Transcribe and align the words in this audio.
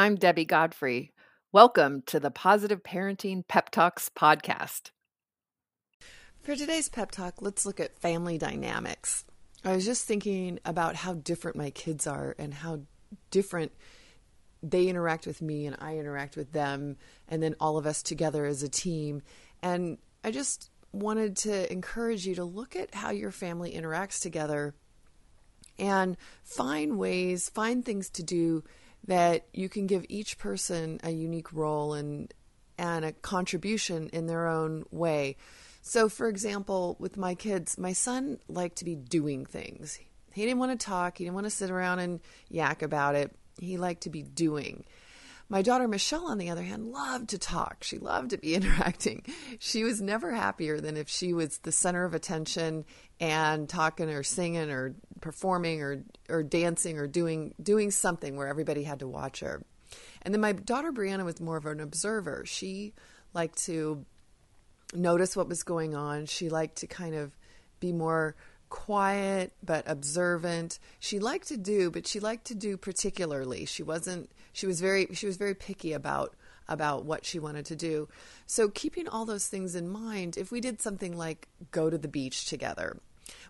I'm 0.00 0.14
Debbie 0.14 0.46
Godfrey. 0.46 1.12
Welcome 1.52 2.00
to 2.06 2.18
the 2.18 2.30
Positive 2.30 2.82
Parenting 2.82 3.46
Pep 3.46 3.68
Talks 3.68 4.08
podcast. 4.08 4.92
For 6.40 6.56
today's 6.56 6.88
pep 6.88 7.10
talk, 7.10 7.42
let's 7.42 7.66
look 7.66 7.80
at 7.80 7.98
family 7.98 8.38
dynamics. 8.38 9.26
I 9.62 9.74
was 9.74 9.84
just 9.84 10.06
thinking 10.06 10.58
about 10.64 10.96
how 10.96 11.12
different 11.12 11.58
my 11.58 11.68
kids 11.68 12.06
are 12.06 12.34
and 12.38 12.54
how 12.54 12.80
different 13.30 13.72
they 14.62 14.86
interact 14.86 15.26
with 15.26 15.42
me 15.42 15.66
and 15.66 15.76
I 15.78 15.98
interact 15.98 16.34
with 16.34 16.52
them, 16.52 16.96
and 17.28 17.42
then 17.42 17.54
all 17.60 17.76
of 17.76 17.84
us 17.84 18.02
together 18.02 18.46
as 18.46 18.62
a 18.62 18.70
team. 18.70 19.20
And 19.62 19.98
I 20.24 20.30
just 20.30 20.70
wanted 20.94 21.36
to 21.36 21.70
encourage 21.70 22.26
you 22.26 22.36
to 22.36 22.44
look 22.44 22.74
at 22.74 22.94
how 22.94 23.10
your 23.10 23.32
family 23.32 23.74
interacts 23.74 24.18
together 24.22 24.74
and 25.78 26.16
find 26.42 26.96
ways, 26.96 27.50
find 27.50 27.84
things 27.84 28.08
to 28.10 28.22
do 28.22 28.64
that 29.06 29.46
you 29.52 29.68
can 29.68 29.86
give 29.86 30.04
each 30.08 30.38
person 30.38 31.00
a 31.02 31.10
unique 31.10 31.52
role 31.52 31.94
and 31.94 32.32
and 32.78 33.04
a 33.04 33.12
contribution 33.12 34.08
in 34.08 34.26
their 34.26 34.48
own 34.48 34.84
way. 34.90 35.36
So 35.82 36.08
for 36.08 36.28
example, 36.28 36.96
with 36.98 37.16
my 37.16 37.34
kids, 37.34 37.76
my 37.76 37.92
son 37.92 38.38
liked 38.48 38.76
to 38.76 38.84
be 38.84 38.94
doing 38.94 39.44
things. 39.44 39.98
He 40.32 40.44
didn't 40.44 40.58
want 40.58 40.78
to 40.78 40.84
talk, 40.84 41.18
he 41.18 41.24
didn't 41.24 41.34
want 41.34 41.46
to 41.46 41.50
sit 41.50 41.70
around 41.70 41.98
and 41.98 42.20
yak 42.48 42.82
about 42.82 43.14
it. 43.14 43.34
He 43.58 43.76
liked 43.76 44.02
to 44.02 44.10
be 44.10 44.22
doing. 44.22 44.84
My 45.50 45.62
daughter 45.62 45.88
Michelle, 45.88 46.28
on 46.28 46.38
the 46.38 46.50
other 46.50 46.62
hand, 46.62 46.92
loved 46.92 47.30
to 47.30 47.38
talk. 47.38 47.82
She 47.82 47.98
loved 47.98 48.30
to 48.30 48.38
be 48.38 48.54
interacting. 48.60 49.24
She 49.58 49.82
was 49.82 50.00
never 50.00 50.32
happier 50.32 50.80
than 50.80 50.96
if 50.96 51.08
she 51.08 51.34
was 51.34 51.58
the 51.58 51.72
center 51.72 52.04
of 52.04 52.14
attention 52.14 52.84
and 53.18 53.68
talking 53.68 54.08
or 54.08 54.22
singing 54.22 54.70
or 54.70 54.94
performing 55.20 55.82
or, 55.82 56.04
or 56.28 56.42
dancing 56.42 56.98
or 56.98 57.06
doing 57.06 57.54
doing 57.62 57.90
something 57.90 58.36
where 58.36 58.48
everybody 58.48 58.82
had 58.82 59.00
to 59.00 59.08
watch 59.08 59.40
her. 59.40 59.62
And 60.22 60.32
then 60.32 60.40
my 60.40 60.52
daughter 60.52 60.92
Brianna 60.92 61.24
was 61.24 61.40
more 61.40 61.56
of 61.56 61.66
an 61.66 61.80
observer. 61.80 62.44
She 62.46 62.94
liked 63.34 63.64
to 63.64 64.04
notice 64.94 65.36
what 65.36 65.48
was 65.48 65.62
going 65.62 65.94
on. 65.94 66.26
She 66.26 66.48
liked 66.48 66.76
to 66.76 66.86
kind 66.86 67.14
of 67.14 67.36
be 67.80 67.92
more 67.92 68.36
quiet 68.68 69.52
but 69.62 69.84
observant. 69.86 70.78
She 71.00 71.18
liked 71.18 71.48
to 71.48 71.56
do, 71.56 71.90
but 71.90 72.06
she 72.06 72.20
liked 72.20 72.46
to 72.46 72.54
do 72.54 72.76
particularly. 72.76 73.64
She 73.64 73.82
wasn't 73.82 74.30
she 74.52 74.66
was 74.66 74.80
very 74.80 75.08
she 75.12 75.26
was 75.26 75.36
very 75.36 75.54
picky 75.54 75.92
about 75.92 76.34
about 76.68 77.04
what 77.04 77.24
she 77.24 77.38
wanted 77.38 77.66
to 77.66 77.76
do. 77.76 78.08
So 78.46 78.68
keeping 78.68 79.08
all 79.08 79.24
those 79.24 79.48
things 79.48 79.74
in 79.74 79.88
mind, 79.88 80.36
if 80.36 80.52
we 80.52 80.60
did 80.60 80.80
something 80.80 81.16
like 81.16 81.48
go 81.72 81.90
to 81.90 81.98
the 81.98 82.08
beach 82.08 82.46
together, 82.46 83.00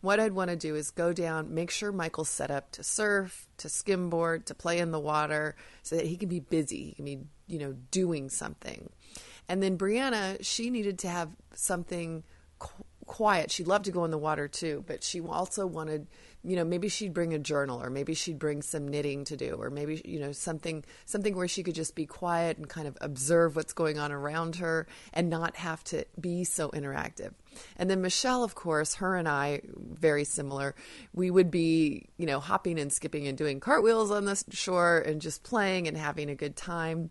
what 0.00 0.20
I'd 0.20 0.32
want 0.32 0.50
to 0.50 0.56
do 0.56 0.74
is 0.74 0.90
go 0.90 1.12
down, 1.12 1.54
make 1.54 1.70
sure 1.70 1.92
Michael's 1.92 2.28
set 2.28 2.50
up 2.50 2.70
to 2.72 2.82
surf, 2.82 3.48
to 3.58 3.68
skimboard, 3.68 4.44
to 4.46 4.54
play 4.54 4.78
in 4.78 4.90
the 4.90 5.00
water 5.00 5.56
so 5.82 5.96
that 5.96 6.06
he 6.06 6.16
can 6.16 6.28
be 6.28 6.40
busy, 6.40 6.88
he 6.88 6.92
can 6.94 7.04
be, 7.04 7.18
you 7.46 7.58
know, 7.58 7.74
doing 7.90 8.28
something. 8.28 8.90
And 9.48 9.62
then 9.62 9.78
Brianna, 9.78 10.44
she 10.44 10.70
needed 10.70 10.98
to 11.00 11.08
have 11.08 11.30
something 11.54 12.22
quiet. 13.06 13.50
She 13.50 13.64
loved 13.64 13.86
to 13.86 13.90
go 13.90 14.04
in 14.04 14.10
the 14.10 14.18
water 14.18 14.46
too, 14.46 14.84
but 14.86 15.02
she 15.02 15.20
also 15.20 15.66
wanted, 15.66 16.06
you 16.44 16.56
know, 16.56 16.64
maybe 16.64 16.88
she'd 16.88 17.12
bring 17.12 17.34
a 17.34 17.38
journal 17.38 17.82
or 17.82 17.90
maybe 17.90 18.14
she'd 18.14 18.38
bring 18.38 18.62
some 18.62 18.86
knitting 18.86 19.24
to 19.24 19.36
do 19.36 19.56
or 19.58 19.70
maybe, 19.70 20.00
you 20.04 20.20
know, 20.20 20.32
something 20.32 20.84
something 21.04 21.36
where 21.36 21.48
she 21.48 21.62
could 21.62 21.74
just 21.74 21.94
be 21.94 22.06
quiet 22.06 22.56
and 22.58 22.68
kind 22.68 22.86
of 22.86 22.96
observe 23.00 23.56
what's 23.56 23.72
going 23.72 23.98
on 23.98 24.12
around 24.12 24.56
her 24.56 24.86
and 25.12 25.28
not 25.28 25.56
have 25.56 25.82
to 25.84 26.04
be 26.20 26.44
so 26.44 26.70
interactive. 26.70 27.32
And 27.76 27.90
then 27.90 28.00
Michelle, 28.00 28.44
of 28.44 28.54
course, 28.54 28.94
her 28.96 29.16
and 29.16 29.28
I 29.28 29.62
very 29.76 30.24
similar. 30.24 30.74
We 31.12 31.30
would 31.30 31.50
be, 31.50 32.06
you 32.16 32.26
know, 32.26 32.40
hopping 32.40 32.78
and 32.78 32.92
skipping 32.92 33.26
and 33.26 33.36
doing 33.36 33.60
cartwheels 33.60 34.10
on 34.10 34.24
the 34.24 34.42
shore 34.50 34.98
and 34.98 35.20
just 35.20 35.42
playing 35.42 35.88
and 35.88 35.96
having 35.96 36.30
a 36.30 36.34
good 36.34 36.56
time. 36.56 37.10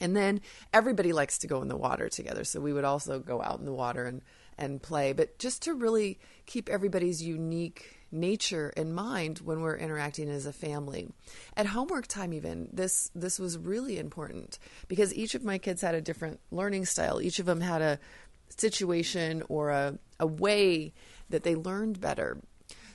And 0.00 0.16
then 0.16 0.40
everybody 0.72 1.12
likes 1.12 1.38
to 1.38 1.46
go 1.46 1.62
in 1.62 1.68
the 1.68 1.76
water 1.76 2.08
together. 2.08 2.44
So 2.44 2.60
we 2.60 2.72
would 2.72 2.84
also 2.84 3.18
go 3.18 3.42
out 3.42 3.58
in 3.58 3.66
the 3.66 3.72
water 3.72 4.06
and, 4.06 4.22
and 4.58 4.82
play. 4.82 5.12
But 5.12 5.38
just 5.38 5.62
to 5.62 5.74
really 5.74 6.18
keep 6.46 6.68
everybody's 6.68 7.22
unique 7.22 8.00
nature 8.12 8.72
in 8.76 8.92
mind 8.92 9.38
when 9.38 9.60
we're 9.60 9.76
interacting 9.76 10.28
as 10.28 10.46
a 10.46 10.52
family. 10.52 11.08
At 11.56 11.66
homework 11.66 12.06
time 12.06 12.32
even, 12.32 12.68
this 12.72 13.10
this 13.14 13.38
was 13.38 13.56
really 13.56 13.98
important 13.98 14.58
because 14.88 15.14
each 15.14 15.34
of 15.34 15.44
my 15.44 15.58
kids 15.58 15.82
had 15.82 15.94
a 15.94 16.00
different 16.00 16.40
learning 16.50 16.86
style. 16.86 17.20
Each 17.20 17.38
of 17.38 17.46
them 17.46 17.60
had 17.60 17.82
a 17.82 17.98
situation 18.48 19.42
or 19.48 19.70
a, 19.70 19.98
a 20.18 20.26
way 20.26 20.92
that 21.28 21.44
they 21.44 21.54
learned 21.54 22.00
better. 22.00 22.38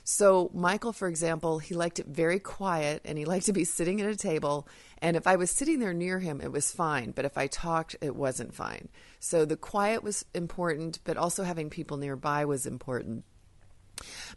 So, 0.08 0.52
Michael, 0.54 0.92
for 0.92 1.08
example, 1.08 1.58
he 1.58 1.74
liked 1.74 1.98
it 1.98 2.06
very 2.06 2.38
quiet 2.38 3.02
and 3.04 3.18
he 3.18 3.24
liked 3.24 3.46
to 3.46 3.52
be 3.52 3.64
sitting 3.64 4.00
at 4.00 4.08
a 4.08 4.14
table. 4.14 4.68
And 5.02 5.16
if 5.16 5.26
I 5.26 5.34
was 5.34 5.50
sitting 5.50 5.80
there 5.80 5.92
near 5.92 6.20
him, 6.20 6.40
it 6.40 6.52
was 6.52 6.70
fine. 6.70 7.10
But 7.10 7.24
if 7.24 7.36
I 7.36 7.48
talked, 7.48 7.96
it 8.00 8.14
wasn't 8.14 8.54
fine. 8.54 8.88
So, 9.18 9.44
the 9.44 9.56
quiet 9.56 10.04
was 10.04 10.24
important, 10.32 11.00
but 11.02 11.16
also 11.16 11.42
having 11.42 11.70
people 11.70 11.96
nearby 11.96 12.44
was 12.44 12.66
important. 12.66 13.24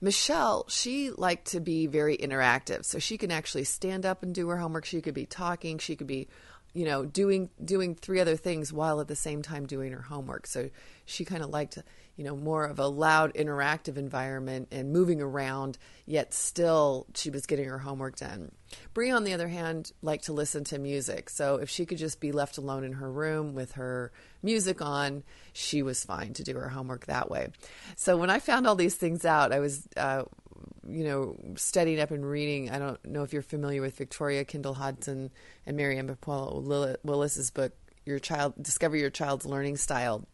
Michelle, 0.01 0.65
she 0.69 1.11
liked 1.11 1.51
to 1.51 1.59
be 1.59 1.85
very 1.85 2.17
interactive. 2.17 2.83
So, 2.83 2.97
she 2.97 3.19
can 3.19 3.29
actually 3.29 3.65
stand 3.65 4.07
up 4.07 4.23
and 4.23 4.33
do 4.33 4.49
her 4.49 4.57
homework. 4.57 4.85
She 4.85 5.01
could 5.01 5.13
be 5.13 5.27
talking. 5.27 5.77
She 5.77 5.95
could 5.95 6.07
be 6.07 6.29
you 6.73 6.85
know 6.85 7.05
doing 7.05 7.49
doing 7.63 7.95
three 7.95 8.19
other 8.19 8.35
things 8.35 8.71
while 8.71 8.99
at 9.01 9.07
the 9.07 9.15
same 9.15 9.41
time 9.41 9.65
doing 9.65 9.91
her 9.91 10.01
homework. 10.01 10.47
So 10.47 10.69
she 11.05 11.25
kind 11.25 11.43
of 11.43 11.49
liked 11.49 11.77
you 12.15 12.23
know 12.23 12.35
more 12.35 12.65
of 12.65 12.79
a 12.79 12.87
loud 12.87 13.33
interactive 13.33 13.97
environment 13.97 14.67
and 14.71 14.91
moving 14.91 15.21
around 15.21 15.77
yet 16.05 16.33
still 16.33 17.07
she 17.15 17.29
was 17.29 17.45
getting 17.45 17.65
her 17.65 17.79
homework 17.79 18.17
done. 18.17 18.51
Brie 18.93 19.09
on 19.09 19.23
the 19.23 19.33
other 19.33 19.47
hand 19.47 19.91
liked 20.01 20.25
to 20.25 20.33
listen 20.33 20.63
to 20.65 20.77
music. 20.77 21.29
So 21.29 21.55
if 21.55 21.69
she 21.69 21.85
could 21.85 21.97
just 21.97 22.19
be 22.19 22.31
left 22.31 22.57
alone 22.57 22.83
in 22.83 22.93
her 22.93 23.11
room 23.11 23.55
with 23.55 23.73
her 23.73 24.11
music 24.43 24.81
on 24.81 25.23
she 25.53 25.81
was 25.81 26.03
fine 26.03 26.33
to 26.33 26.43
do 26.43 26.55
her 26.55 26.69
homework 26.69 27.07
that 27.07 27.31
way. 27.31 27.49
So 27.95 28.17
when 28.17 28.29
i 28.29 28.39
found 28.39 28.67
all 28.67 28.75
these 28.75 28.95
things 28.95 29.25
out 29.25 29.51
i 29.51 29.59
was 29.59 29.87
uh, 29.97 30.23
you 30.89 31.03
know, 31.03 31.35
studying 31.55 31.99
up 31.99 32.11
and 32.11 32.25
reading. 32.25 32.69
I 32.69 32.79
don't 32.79 33.03
know 33.05 33.23
if 33.23 33.33
you're 33.33 33.41
familiar 33.41 33.81
with 33.81 33.97
Victoria 33.97 34.43
Kindle 34.45 34.73
Hodson 34.73 35.31
and 35.65 35.77
Mariaemma 35.77 36.17
Pelullo-Willis's 36.17 37.51
book, 37.51 37.73
Your 38.05 38.19
Child 38.19 38.53
Discover 38.61 38.97
Your 38.97 39.09
Child's 39.09 39.45
Learning 39.45 39.77
Style. 39.77 40.25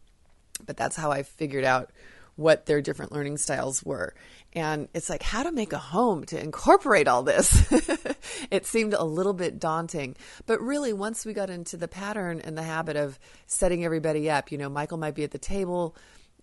But 0.64 0.76
that's 0.76 0.96
how 0.96 1.10
I 1.10 1.22
figured 1.22 1.64
out 1.64 1.90
what 2.36 2.66
their 2.66 2.82
different 2.82 3.12
learning 3.12 3.38
styles 3.38 3.82
were. 3.82 4.14
And 4.52 4.88
it's 4.94 5.10
like 5.10 5.22
how 5.22 5.42
to 5.42 5.52
make 5.52 5.72
a 5.72 5.78
home 5.78 6.24
to 6.26 6.40
incorporate 6.40 7.08
all 7.08 7.22
this. 7.22 7.66
it 8.50 8.66
seemed 8.66 8.94
a 8.94 9.04
little 9.04 9.32
bit 9.32 9.58
daunting. 9.58 10.16
But 10.44 10.60
really, 10.60 10.92
once 10.92 11.24
we 11.24 11.32
got 11.32 11.50
into 11.50 11.76
the 11.76 11.88
pattern 11.88 12.40
and 12.40 12.56
the 12.56 12.62
habit 12.62 12.96
of 12.96 13.18
setting 13.46 13.84
everybody 13.84 14.30
up, 14.30 14.52
you 14.52 14.58
know, 14.58 14.68
Michael 14.68 14.98
might 14.98 15.14
be 15.14 15.24
at 15.24 15.30
the 15.30 15.38
table 15.38 15.96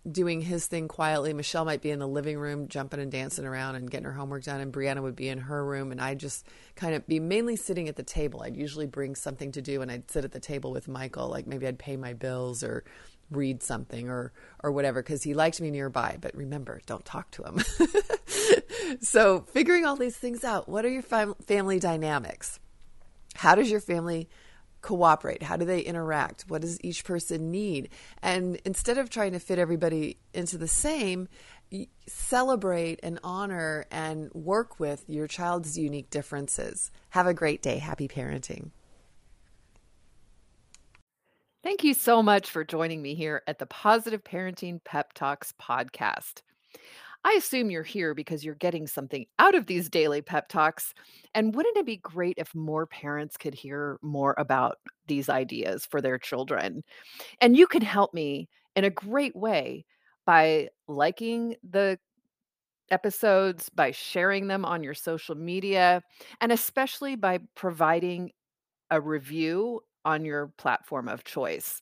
doing 0.10 0.42
his 0.42 0.68
thing 0.68 0.88
quietly. 0.88 1.34
Michelle 1.34 1.66
might 1.66 1.82
be 1.82 1.90
in 1.90 2.00
the 2.00 2.08
living 2.08 2.38
room 2.38 2.68
jumping 2.68 3.00
and 3.00 3.12
dancing 3.12 3.46
around 3.46 3.76
and 3.76 3.90
getting 3.90 4.06
her 4.06 4.14
homework 4.14 4.44
done, 4.44 4.60
and 4.60 4.74
Brianna 4.74 5.02
would 5.02 5.16
be 5.16 5.30
in 5.30 5.40
her 5.40 5.64
room, 5.64 5.92
and 5.92 6.02
I'd 6.02 6.20
just 6.20 6.46
kind 6.76 6.94
of 6.94 7.08
be 7.08 7.20
mainly 7.20 7.56
sitting 7.56 7.88
at 7.88 7.96
the 7.96 8.04
table. 8.04 8.42
I'd 8.42 8.56
usually 8.58 8.86
bring 8.86 9.16
something 9.16 9.52
to 9.54 9.62
do, 9.62 9.82
and 9.82 9.92
I'd 9.92 10.12
sit 10.12 10.26
at 10.26 10.32
the 10.32 10.40
table 10.40 10.72
with 10.72 10.88
Michael, 10.88 11.30
like 11.30 11.48
maybe 11.48 11.68
I'd 11.68 11.80
pay 11.80 11.96
my 11.96 12.14
bills 12.14 12.64
or 12.64 12.84
read 13.32 13.64
something 13.64 14.10
or 14.10 14.32
or 14.64 14.72
whatever 14.72 15.02
because 15.02 15.24
he 15.24 15.34
liked 15.34 15.60
me 15.60 15.72
nearby 15.72 16.18
but 16.22 16.36
remember 16.36 16.82
don't 16.86 17.06
talk 17.06 17.32
to 17.32 17.42
him 17.44 17.60
so 19.02 19.42
figuring 19.42 19.86
all 19.86 19.96
these 19.96 20.18
things 20.18 20.44
out 20.44 20.68
what 20.68 20.86
are 20.86 20.90
your 20.90 21.02
fam- 21.02 21.34
family 21.46 21.80
dynamics 21.80 22.60
how 23.36 23.56
does 23.56 23.72
your 23.72 23.80
family 23.80 24.30
cooperate? 24.84 25.42
How 25.42 25.58
do 25.58 25.66
they 25.66 25.80
interact? 25.80 26.46
What 26.48 26.62
does 26.62 26.80
each 26.84 27.04
person 27.04 27.50
need? 27.50 27.90
And 28.22 28.60
instead 28.64 29.00
of 29.00 29.10
trying 29.10 29.32
to 29.32 29.40
fit 29.40 29.58
everybody 29.58 30.18
into 30.34 30.60
the 30.60 30.68
same, 30.68 31.28
celebrate 32.06 33.00
and 33.02 33.20
honor 33.24 33.86
and 33.90 34.32
work 34.34 34.80
with 34.80 35.04
your 35.08 35.28
child's 35.28 35.76
unique 35.78 36.12
differences. 36.12 36.92
Have 37.10 37.26
a 37.26 37.34
great 37.34 37.64
day. 37.64 37.80
Happy 37.80 38.08
parenting. 38.08 38.70
Thank 41.64 41.84
you 41.84 41.94
so 41.94 42.22
much 42.22 42.52
for 42.52 42.64
joining 42.66 43.02
me 43.02 43.16
here 43.16 43.42
at 43.48 43.58
the 43.58 43.66
Positive 43.66 44.24
Parenting 44.24 44.84
Pep 44.84 45.14
Talks 45.14 45.54
podcast. 45.60 46.42
I 47.26 47.34
assume 47.38 47.72
you're 47.72 47.84
here 47.84 48.14
because 48.14 48.44
you're 48.44 48.56
getting 48.56 48.86
something 48.88 49.26
out 49.40 49.56
of 49.56 49.66
these 49.66 49.90
daily 49.90 50.22
pep 50.22 50.50
talks. 50.50 50.94
And 51.34 51.56
wouldn't 51.56 51.78
it 51.78 51.86
be 51.86 51.98
great 51.98 52.36
if 52.38 52.54
more 52.54 52.86
parents 52.86 53.38
could 53.38 53.54
hear 53.54 53.98
more 54.02 54.36
about 54.38 54.78
these 55.08 55.30
ideas 55.30 55.86
for 55.86 56.02
their 56.02 56.18
children? 56.18 56.84
And 57.42 57.58
you 57.58 57.68
can 57.68 57.82
help 57.82 58.14
me 58.14 58.50
in 58.76 58.84
a 58.84 58.90
great 58.90 59.36
way 59.36 59.86
by 60.26 60.70
liking 60.88 61.56
the 61.70 62.00
episodes, 62.92 63.70
by 63.70 63.92
sharing 63.92 64.48
them 64.48 64.66
on 64.66 64.84
your 64.84 64.94
social 64.94 65.36
media, 65.36 66.02
and 66.42 66.52
especially 66.52 67.16
by 67.16 67.40
providing 67.56 68.32
a 68.92 69.02
review 69.02 69.82
on 70.06 70.26
your 70.26 70.54
platform 70.58 71.08
of 71.08 71.24
choice. 71.24 71.82